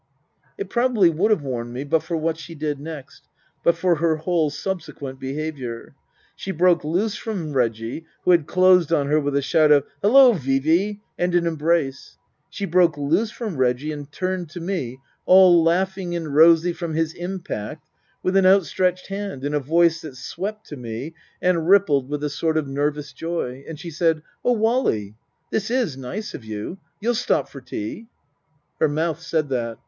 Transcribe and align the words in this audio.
It 0.57 0.67
probably 0.71 1.11
would 1.11 1.29
have 1.29 1.43
warned 1.43 1.73
me 1.73 1.83
but 1.83 2.01
for 2.01 2.17
what 2.17 2.35
she 2.35 2.55
did 2.55 2.79
next; 2.79 3.27
but 3.63 3.77
for 3.77 3.97
her 3.97 4.15
whole 4.15 4.49
subsequent 4.49 5.19
behaviour. 5.19 5.93
She 6.35 6.49
broke 6.49 6.83
loose 6.83 7.15
from 7.15 7.53
Reggie, 7.53 8.07
who 8.25 8.31
had 8.31 8.47
closed 8.47 8.91
on 8.91 9.05
her 9.09 9.19
with 9.19 9.35
a 9.35 9.43
shout 9.43 9.71
of" 9.71 9.83
Hallo, 10.01 10.33
Vee 10.33 10.57
Vee!" 10.57 11.01
and 11.19 11.35
an 11.35 11.45
embrace; 11.45 12.17
she 12.49 12.65
broke 12.65 12.97
loose 12.97 13.29
from 13.29 13.57
Reggie 13.57 13.91
and 13.91 14.11
turned 14.11 14.49
to 14.49 14.59
me, 14.59 14.97
all 15.27 15.61
laugh 15.63 15.95
ing 15.95 16.15
and 16.15 16.33
rosy 16.33 16.73
from 16.73 16.95
his 16.95 17.13
impact, 17.13 17.87
with 18.23 18.35
an 18.35 18.47
outstretched 18.47 19.05
hand 19.05 19.43
and 19.45 19.53
a 19.53 19.59
voice 19.59 20.01
that 20.01 20.15
swept 20.17 20.65
to 20.69 20.75
me 20.77 21.13
and 21.43 21.69
rippled 21.69 22.09
with 22.09 22.23
a 22.23 22.29
sort 22.31 22.57
of 22.57 22.67
nervous 22.67 23.13
joy. 23.13 23.63
And 23.67 23.79
she 23.79 23.91
said:" 23.91 24.23
Oh, 24.43 24.53
Wally, 24.53 25.13
this 25.51 25.69
is 25.69 25.95
nice 25.95 26.33
of 26.33 26.43
you! 26.43 26.79
You'll 26.99 27.13
stop 27.13 27.49
for 27.49 27.61
tea." 27.61 28.07
Her 28.79 28.89
mouth 28.89 29.21
said 29.21 29.49
that. 29.49 29.77